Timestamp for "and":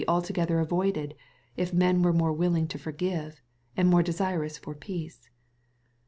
3.77-3.87